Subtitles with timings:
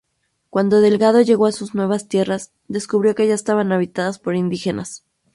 [0.49, 5.05] Cuando Delgado llegó a sus nuevas tierras, descubrió que ya estaban habitadas por indígenas.